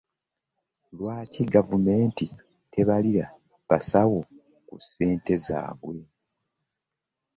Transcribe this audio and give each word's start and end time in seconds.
Lwaki 0.97 1.41
gavumenti 1.53 2.25
tebalira 2.73 3.25
basawo 3.69 4.19
ku 4.67 4.75
ssente 4.83 5.33
z'abasawo? 5.45 6.13